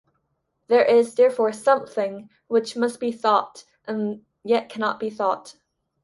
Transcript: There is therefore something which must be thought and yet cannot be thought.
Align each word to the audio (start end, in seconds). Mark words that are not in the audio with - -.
There 0.67 0.83
is 0.83 1.13
therefore 1.13 1.51
something 1.53 2.31
which 2.47 2.75
must 2.75 2.99
be 2.99 3.11
thought 3.11 3.65
and 3.85 4.25
yet 4.43 4.67
cannot 4.67 4.99
be 4.99 5.11
thought. 5.11 5.57